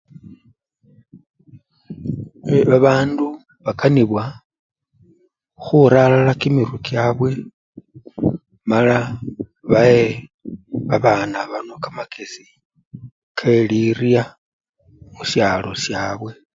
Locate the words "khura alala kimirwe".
5.63-6.77